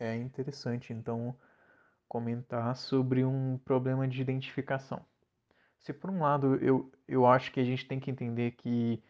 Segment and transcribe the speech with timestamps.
[0.00, 1.36] é interessante então
[2.08, 5.04] comentar sobre um problema de identificação.
[5.78, 9.02] Se por um lado eu, eu acho que a gente tem que entender que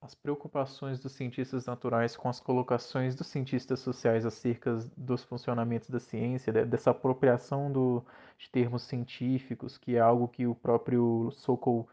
[0.00, 5.98] as preocupações dos cientistas naturais com as colocações dos cientistas sociais acerca dos funcionamentos da
[5.98, 8.04] ciência, dessa apropriação do,
[8.38, 11.88] de termos científicos, que é algo que o próprio Sokol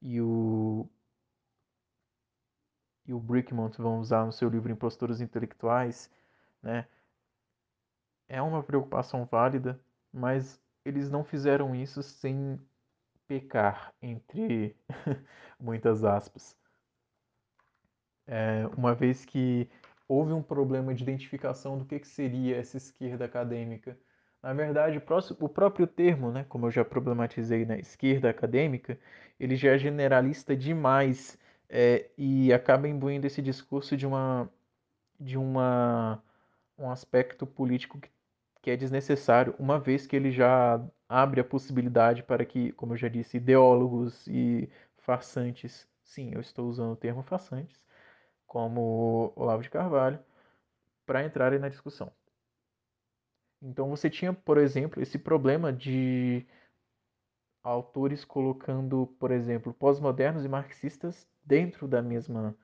[0.00, 0.88] e o,
[3.06, 6.10] e o Brickmont vão usar no seu livro Imposturas Intelectuais,
[6.62, 6.88] né?
[8.32, 9.78] É uma preocupação válida,
[10.10, 12.58] mas eles não fizeram isso sem
[13.28, 14.74] pecar, entre
[15.60, 16.56] muitas aspas.
[18.26, 19.68] É, uma vez que
[20.08, 23.98] houve um problema de identificação do que, que seria essa esquerda acadêmica.
[24.42, 24.96] Na verdade,
[25.38, 28.98] o próprio termo, né, como eu já problematizei na né, esquerda acadêmica,
[29.38, 34.48] ele já é generalista demais é, e acaba imbuindo esse discurso de uma
[35.20, 36.22] de uma
[36.78, 38.10] um aspecto político que,
[38.62, 42.96] que é desnecessário, uma vez que ele já abre a possibilidade para que, como eu
[42.96, 47.78] já disse, ideólogos e farsantes, sim, eu estou usando o termo farsantes,
[48.46, 50.20] como Olavo de Carvalho,
[51.06, 52.12] para entrarem na discussão.
[53.60, 56.46] Então você tinha, por exemplo, esse problema de
[57.64, 62.56] autores colocando, por exemplo, pós-modernos e marxistas dentro da mesma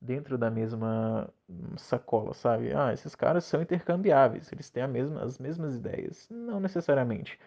[0.00, 1.28] dentro da mesma
[1.76, 2.72] sacola, sabe?
[2.72, 6.28] Ah, esses caras são intercambiáveis, eles têm mesma, as mesmas ideias.
[6.30, 7.38] Não necessariamente.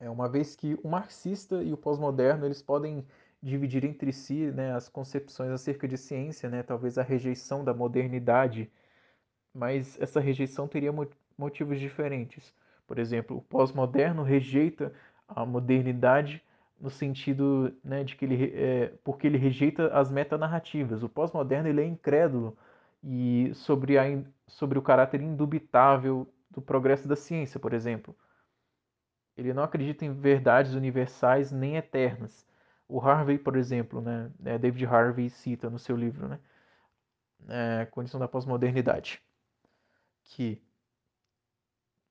[0.00, 3.06] É uma vez que o marxista e o pós-moderno eles podem
[3.40, 8.70] dividir entre si né, as concepções acerca de ciência, né, talvez a rejeição da modernidade,
[9.54, 10.92] mas essa rejeição teria
[11.36, 12.54] motivos diferentes.
[12.86, 14.92] Por exemplo, o pós-moderno rejeita
[15.28, 16.42] a modernidade
[16.82, 21.04] no sentido né, de que ele é, porque ele rejeita as metanarrativas.
[21.04, 22.58] O pós-moderno ele é incrédulo
[23.04, 24.02] e sobre, a,
[24.48, 28.16] sobre o caráter indubitável do progresso da ciência, por exemplo.
[29.36, 32.44] Ele não acredita em verdades universais nem eternas.
[32.88, 36.40] O Harvey, por exemplo, né, é, David Harvey cita no seu livro, né,
[37.48, 39.22] é, Condição da Pós-Modernidade,
[40.24, 40.60] que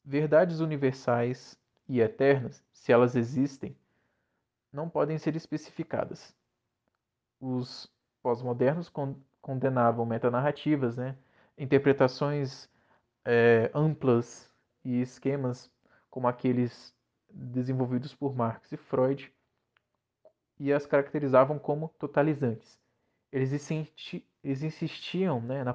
[0.03, 1.59] verdades universais
[1.89, 3.75] e eternas, se elas existem,
[4.71, 6.35] não podem ser especificadas.
[7.39, 11.17] Os pós-modernos con condenavam metanarrativas, né?
[11.57, 12.69] interpretações
[13.25, 14.47] é, amplas
[14.85, 15.71] e esquemas
[16.11, 16.93] como aqueles
[17.27, 19.33] desenvolvidos por Marx e Freud
[20.59, 22.79] e as caracterizavam como totalizantes.
[23.31, 25.73] Eles, insisti eles insistiam né, na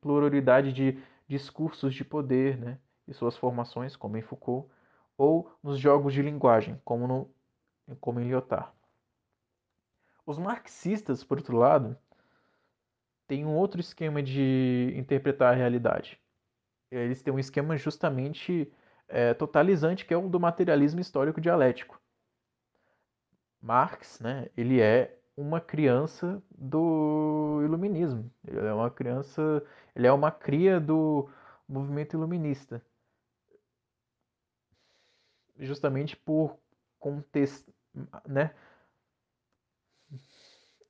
[0.00, 0.98] pluralidade de
[1.28, 4.70] discursos de poder né, e suas formações, como em Foucault,
[5.18, 7.30] ou nos jogos de linguagem, como no
[8.00, 8.70] como em Lyotard.
[10.24, 11.96] Os marxistas, por outro lado,
[13.26, 16.20] têm um outro esquema de interpretar a realidade.
[16.90, 18.70] Eles têm um esquema justamente
[19.08, 22.00] é, totalizante, que é o do materialismo histórico dialético.
[23.60, 28.30] Marx, né, ele é uma criança do iluminismo.
[28.46, 31.28] Ele é uma criança, ele é uma cria do
[31.68, 32.84] movimento iluminista.
[35.58, 36.58] Justamente por
[37.02, 37.68] contest...
[38.26, 38.54] né?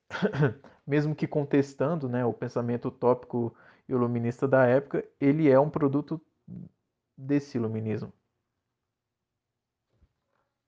[0.85, 3.55] mesmo que contestando né, o pensamento utópico
[3.87, 6.21] e iluminista da época, ele é um produto
[7.17, 8.13] desse iluminismo.